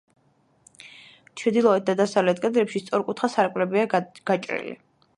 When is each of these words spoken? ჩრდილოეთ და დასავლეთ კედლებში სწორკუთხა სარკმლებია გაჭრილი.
ჩრდილოეთ 1.41 1.85
და 1.91 1.95
დასავლეთ 2.01 2.43
კედლებში 2.47 2.85
სწორკუთხა 2.87 3.33
სარკმლებია 3.37 3.89
გაჭრილი. 4.33 4.79